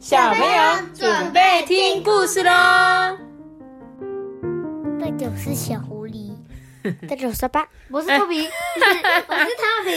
[0.00, 2.50] 小朋友准备听故事喽。
[4.98, 6.30] 大家好，我是小狐狸。
[7.06, 9.90] 大家好，我是爸， 我是托比，我是托比。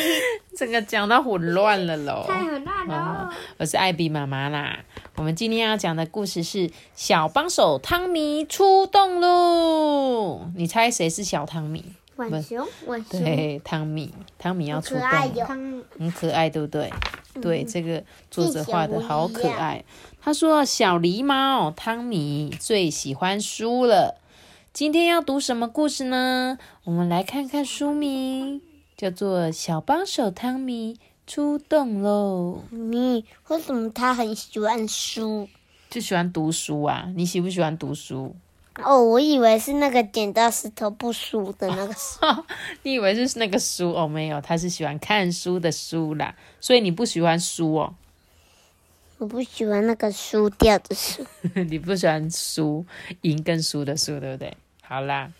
[0.57, 2.25] 这个讲到混乱了喽。
[2.27, 3.33] 太混乱了。
[3.57, 4.77] 我是艾比妈妈啦。
[5.15, 10.49] 我们今天要讲的故事是小帮手汤米出动喽。
[10.57, 11.93] 你猜谁是小汤米？
[12.15, 13.23] 浣熊，浣熊。
[13.23, 15.45] 对，汤米，汤米要出动了，
[15.97, 16.91] 很可爱，对不对？
[17.41, 19.83] 对，这个作者画的好可爱。
[20.21, 24.19] 他说：“小狸猫汤米最喜欢书了。
[24.71, 26.59] 今天要读什么故事呢？
[26.83, 28.61] 我们来看看书名，
[28.95, 32.63] 叫做《小帮手汤米出动喽》。
[32.75, 35.49] 你为什么他很喜欢书？
[35.89, 37.11] 就喜欢读书啊？
[37.15, 38.35] 你喜不喜欢读书？”
[38.81, 42.19] 哦，我以为是那个剪刀石头布书的那个书。
[42.81, 44.07] 你以为是那个书哦？
[44.07, 46.35] 没有，他是喜欢看书的书啦。
[46.59, 47.93] 所以你不喜欢书哦？
[49.19, 51.23] 我不喜欢那个输掉的书。
[51.69, 52.83] 你不喜欢输
[53.21, 54.57] 赢跟输的输，对不对？
[54.81, 55.31] 好啦，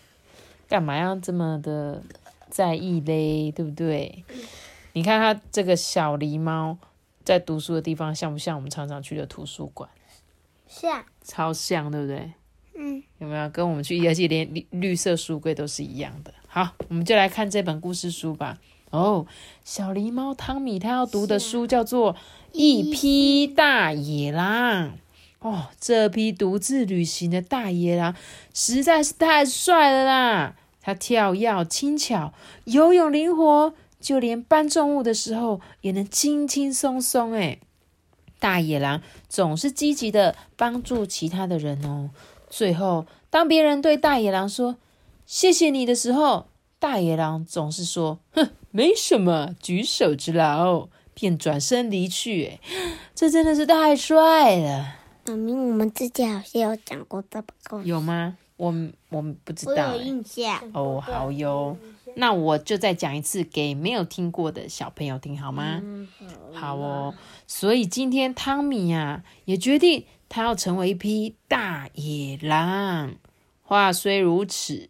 [0.68, 2.02] 干嘛要这么的
[2.48, 3.50] 在意嘞？
[3.50, 4.24] 对不对？
[4.92, 6.78] 你看他这个小狸猫
[7.24, 9.90] 在读书的地方，像不像我们常常去的图书馆？
[10.68, 12.32] 像，超像，对不对？
[12.76, 14.06] 嗯，有没有跟我们去？
[14.06, 16.34] 而且连绿绿色书柜都是一样的。
[16.46, 18.58] 好，我们就来看这本故事书吧。
[18.90, 19.26] 哦，
[19.64, 22.14] 小狸猫汤米他要读的书叫做
[22.52, 24.88] 《一匹大野狼》。
[25.40, 28.14] 哦，这匹独自旅行的大野狼
[28.54, 30.56] 实在是太帅了啦！
[30.80, 32.32] 它跳跃轻巧，
[32.64, 37.32] 游泳灵活，就连搬重物的时候也能轻轻松松。
[37.32, 37.58] 哎，
[38.38, 42.10] 大野狼总是积极的帮助其他的人哦。
[42.56, 44.76] 最后，当别人对大野狼说
[45.26, 46.46] “谢谢你”的时候，
[46.78, 52.44] 大野狼总是说：“哼，没什么，举手之劳。”便转身离去。
[52.46, 52.60] 哎，
[53.14, 54.96] 这真的是太帅了！
[55.26, 58.36] 妈咪，我们之前好像有讲过这个，有吗？
[58.56, 58.74] 我
[59.10, 59.92] 我不知道。
[59.92, 60.60] 我有印象。
[60.72, 61.76] 哦，好哟。
[62.16, 65.80] 那我就再讲一次给没有听过的小朋友听好吗？
[66.52, 67.14] 好哦。
[67.46, 70.04] 所以今天汤米呀也决定。
[70.34, 73.14] 他要成为一匹大野狼。
[73.62, 74.88] 话虽如此，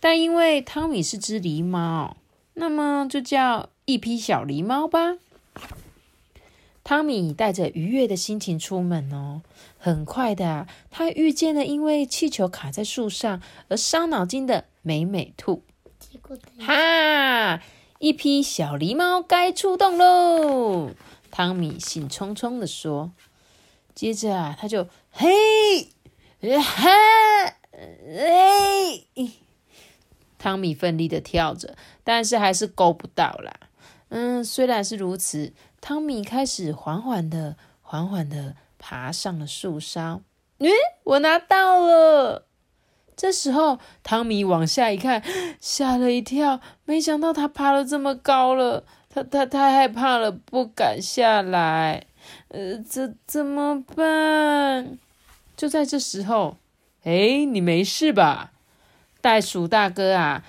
[0.00, 2.16] 但因为汤米是只狸猫，
[2.54, 5.18] 那么就叫一匹小狸猫吧。
[6.82, 9.42] 汤米带着愉悦的心情出门哦。
[9.76, 15.62] 很快的，他遇见了因为气球卡在树上而伤脑筋的美美兔。
[16.58, 17.60] 哈！
[17.98, 20.92] 一匹小狸猫该出动喽！
[21.30, 23.12] 汤米兴冲冲的说。
[23.96, 25.90] 接着啊，他就嘿
[26.42, 26.90] 哈
[27.72, 29.32] 嘿，
[30.38, 31.74] 汤米奋力的跳着，
[32.04, 33.52] 但是还是够不到啦。
[34.10, 40.20] 嗯，虽然是如此，汤米开始缓缓的、缓缓的爬上了树梢。
[40.58, 40.68] 嗯，
[41.04, 42.46] 我拿到了。
[43.16, 45.22] 这时候，汤米往下一看，
[45.58, 52.08] 吓了一跳，没想到他爬了这么高了，他他太害怕了，不敢下来。
[52.56, 54.96] 呃，这怎么办？
[55.54, 56.56] 就在这时候，
[57.04, 58.52] 哎，你没事吧？
[59.20, 60.42] 袋鼠大哥啊，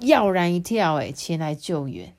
[0.00, 2.12] 耀然一跳，哎，前来救援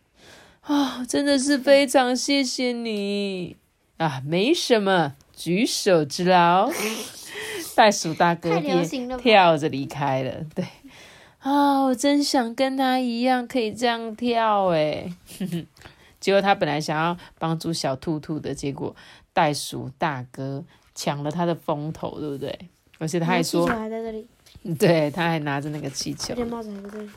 [0.61, 1.05] 啊！
[1.07, 3.55] 真的是非常谢谢你
[3.97, 4.19] 啊！
[4.25, 6.71] 没什么，举手之劳。
[7.77, 8.83] 袋鼠大哥便
[9.19, 10.43] 跳着离开了。
[10.55, 10.65] 对
[11.37, 15.13] 啊，我真想跟他一样，可以这样跳，哎。
[16.19, 18.93] 结果他本来想要帮助小兔兔的，结果
[19.39, 22.59] 袋鼠大哥抢了他的风头，对不对？
[22.97, 24.27] 而且他还说，气球还在这里。
[24.77, 26.35] 对，他还拿着那个气球。
[26.43, 27.09] 帽子还在这里。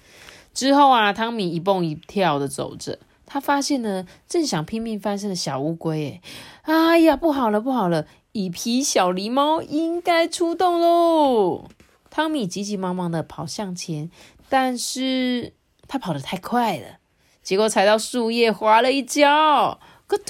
[0.54, 6.20] 之后啊，汤米一蹦一跳的走着，他发现呢正想拼命翻身的小乌龟。
[6.62, 8.06] 哎，哎呀，不好了，不好了！
[8.30, 11.68] 一匹小狸猫应该出动喽！
[12.08, 14.08] 汤米急急忙忙的跑向前，
[14.48, 15.54] 但是
[15.88, 16.98] 他跑得太快了。
[17.42, 20.26] 结果踩到树叶，滑了一跤，咯咚，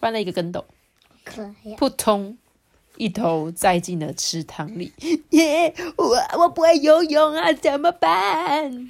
[0.00, 0.64] 翻了一个跟斗，
[1.76, 2.36] 扑通，
[2.96, 4.92] 一头栽进了池塘里。
[5.30, 8.88] 耶，我我不会游泳啊，怎么办？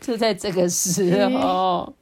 [0.00, 1.94] 就在这个时候，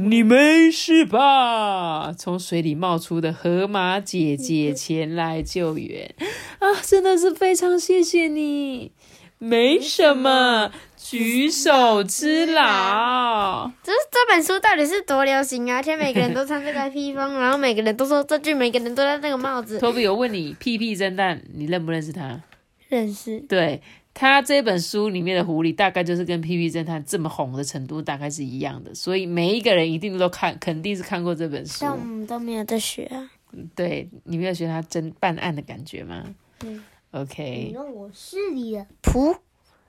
[0.00, 2.12] 你没事吧？
[2.12, 6.14] 从水里冒出的河马姐姐前来救援
[6.58, 6.80] 啊！
[6.82, 8.92] 真的是非常谢谢你，
[9.38, 10.72] 没什么。
[10.98, 15.76] 举手之劳，这这本书到底是多流行啊？
[15.76, 19.78] 而且每个人都穿这个披风，然后每个人都说这句，每个人都戴那个帽子。
[19.78, 22.42] 托比，我问你，屁屁侦探，你认不认识他？
[22.88, 23.38] 认识。
[23.42, 23.80] 对
[24.12, 28.92] 他这本书里面的狐狸，大概就是跟屁屁侦探这么红的程度，大概是一样的。
[28.92, 31.78] 所以每一个人一定都看，肯定是看过这本书。
[31.82, 33.30] 但我们都没有在学啊。
[33.76, 36.24] 对你没有学他侦办案的感觉吗？
[36.64, 36.82] 嗯。
[37.22, 39.34] OK，让我是你的仆，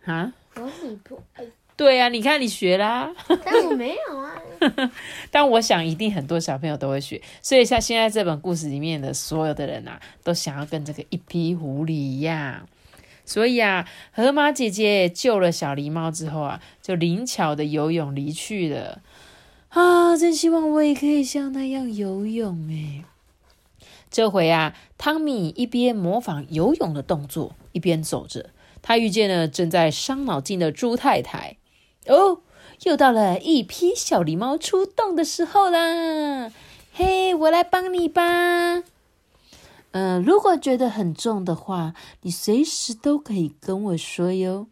[0.06, 1.44] 啊，我是你仆，哎，
[1.75, 3.13] 对呀、你看你学啦。
[3.44, 4.33] 但我没有啊。
[5.29, 12.68] 但我想一定很多小朋友都会学，所以像现在这本故事里面的所有的人啊，都想要跟这个一批狐狸一样。
[13.25, 19.01] 所以啊，河马姐姐救了小狸猫之后啊，就灵巧的游泳离去了。
[19.69, 23.03] 啊，真希望我也可以像那样游泳诶。
[24.09, 28.51] 这回啊，汤米一边模仿游泳的动作，一边走着。
[28.81, 31.57] 他遇见了正在伤脑筋的猪太太。
[32.07, 32.42] 哦，
[32.83, 36.51] 又到了一批小狸猫出动的时候啦！
[36.94, 38.83] 嘿，我来帮你吧。
[39.92, 44.68] 嗯、如果觉得很重的话，你随时都可以跟我说哟。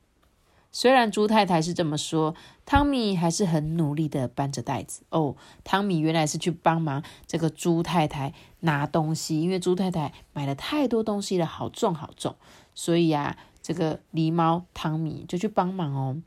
[0.75, 2.35] 虽然猪太太是这么说，
[2.65, 5.03] 汤米还是很努力的搬着袋子。
[5.09, 12.35] 哦，汤米原来是去帮忙这个猪太太拿东西，因为猪太太买了太多东西了，好重好重，
[12.73, 16.17] 所以啊，这个狸猫汤米就去帮忙哦。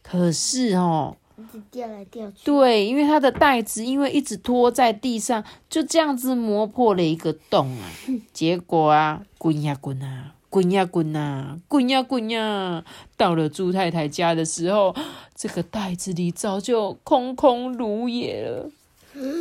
[0.00, 2.46] 可是哦，一直掉来掉去。
[2.46, 7.90] 对，因为它的袋子因为一直拖在地上，就这样子磨破了一个洞啊。
[8.32, 12.84] 结果啊，滚呀滚啊，滚呀滚啊，滚呀滚呀，
[13.16, 14.94] 到了猪太太家的时候，
[15.34, 18.70] 这个袋子里早就空空如也了。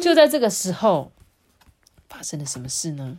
[0.02, 1.12] 就在这个时候，
[2.08, 3.18] 发生了什么事呢？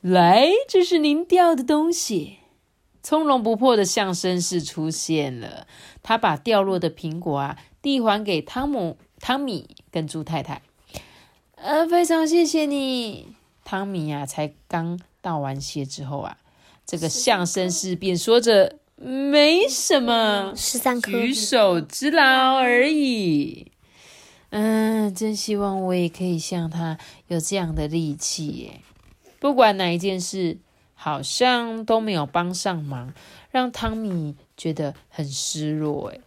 [0.00, 2.38] 来，这是您掉的东西。
[3.02, 5.66] 从容不迫的象绅士出现了，
[6.02, 10.62] 他把掉落的苹果啊递还给汤姆、汤米跟猪太太。
[11.56, 16.38] 呃，非常谢谢你，汤米呀、才刚道完谢之后啊，
[16.86, 23.70] 这个相声士便说着：“没什么，十三颗举手之劳而已。”
[24.50, 26.96] 嗯，真希望我也可以像他
[27.26, 28.80] 有这样的力气耶。
[29.38, 30.56] 不管哪一件事，
[30.94, 33.12] 好像都没有帮上忙，
[33.50, 36.08] 让汤米觉得很失落。
[36.08, 36.22] 诶，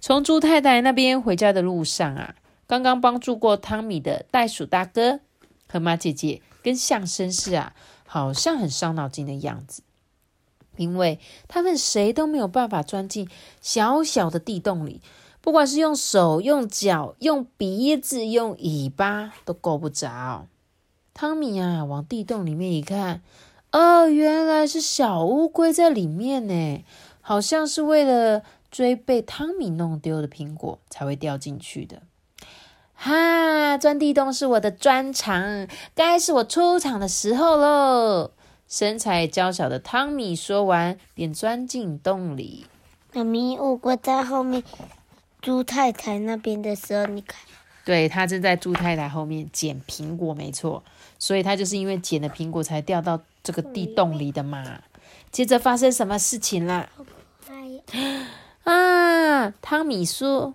[0.00, 2.34] 从猪太太那边回家的路上啊，
[2.66, 5.20] 刚刚帮助过汤米的袋鼠大哥、
[5.68, 7.72] 河马姐姐跟象绅士啊，
[8.06, 9.82] 好像很伤脑筋的样子，
[10.76, 11.18] 因为
[11.48, 13.28] 他们谁都没有办法钻进
[13.60, 15.00] 小小的地洞里。
[15.40, 20.48] 不管是用手、用脚、用鼻子、用尾巴，都够不着。
[21.14, 23.22] 汤米啊，往地洞里面一看，
[23.70, 26.84] 哦，原来是小乌龟在里面呢，
[27.20, 28.42] 好像是为了
[28.72, 32.02] 追被汤米弄丢的苹果才会掉进去的。
[32.96, 38.30] 哈，钻地洞是我的专长，该是我出场的时候喽。
[38.66, 42.66] 身材娇小的汤米说完，便钻进洞里。
[43.12, 44.62] 妈咪，乌龟在后面，
[45.40, 47.38] 猪太太那边的时候，你看，
[47.84, 50.82] 对他正在猪太太后面捡苹果，没错，
[51.18, 54.80] 所以他就是因为捡了苹果才掉到这个地洞里的嘛。
[55.30, 56.88] 接着发生什么事情了？
[57.48, 58.26] 哎，
[58.64, 60.54] 啊，汤米说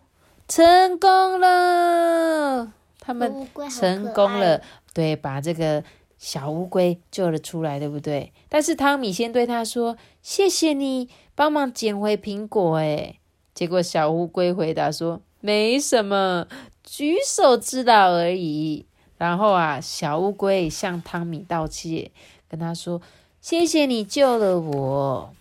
[0.52, 4.62] 成功了，他们成功了，
[4.94, 5.82] 对，把这个
[6.18, 8.34] 小乌龟救了出来，对不对？
[8.50, 13.18] 但是汤米先对他说：“谢谢你帮忙捡回苹果。”哎，
[13.54, 16.46] 结果小乌龟回答说：“没什么，
[16.84, 18.86] 举手之劳而已。”
[19.18, 22.12] 然后啊，小乌龟向汤米道歉，
[22.50, 23.02] 跟他说
[23.40, 25.34] ：“谢谢你救了我。”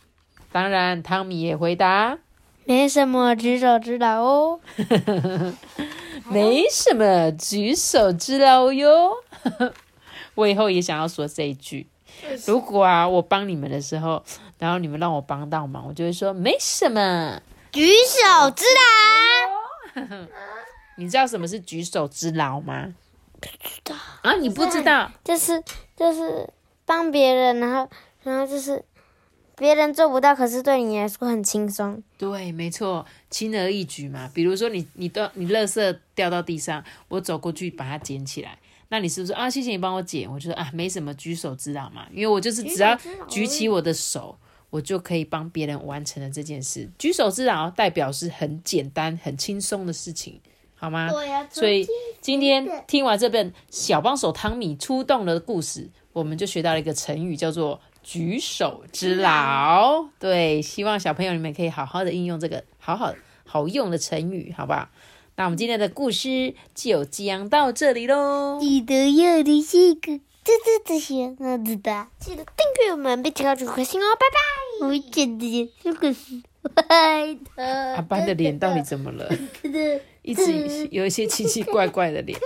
[0.53, 2.19] 当然，汤米也回答。
[2.71, 4.61] 没什么，举手之劳哦。
[6.31, 9.11] 没什么，举手之劳哟。
[10.37, 11.89] 我以后也想要说这一句。
[12.47, 14.23] 如果啊，我帮你们的时候，
[14.61, 17.43] 然后你们让我帮到忙，我就会说没什么。
[17.73, 18.65] 举手之
[19.97, 20.07] 劳。
[20.97, 22.95] 你知道什么是举手之劳吗？
[23.41, 25.11] 不知道，啊，你不知道？
[25.25, 25.61] 就是
[25.97, 26.49] 就是
[26.85, 27.91] 帮别人，然后
[28.23, 28.85] 然后就是
[29.61, 32.03] 别人做不到，可是对你来说很轻松。
[32.17, 34.31] 对，没错，轻而易举嘛。
[34.33, 39.51] 比如说你你都你垃圾掉到地上，我走过去把它捡起来，那你是不是啊？
[39.51, 42.07] 谢谢你帮我捡，我就说啊，没什么，举手之劳嘛。
[42.11, 42.99] 因为我就是只要
[43.29, 44.39] 举起我的手，
[44.71, 46.89] 我就可以帮别人完成了这件事。
[46.99, 50.41] 举手之劳代表是很简单、很轻松的事情，
[50.75, 51.11] 好吗？
[51.27, 51.87] 呀所以
[52.23, 60.07] 今天听完这本小帮手汤米出动了的故事，我们就学到了一个成语，叫做“举手之劳”。
[60.19, 63.15] 对，希望小朋友你们可以好好的应用这个好好
[63.45, 64.89] 好用的成语，好不好？
[65.37, 68.59] 那我们今天的故事就讲到这里喽。
[68.61, 72.09] 记得要的是个这这这些，那知道。
[72.19, 74.87] 记得订阅我们，并且关注开心哦，拜拜。
[74.87, 77.95] 我觉得这个是坏的。
[77.95, 79.31] 阿班的脸到底怎么了？
[80.23, 82.39] 一直有一些奇奇怪怪的脸。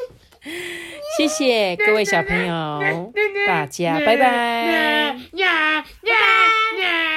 [1.16, 3.12] 谢谢各位小朋友
[3.46, 5.16] 大家拜拜。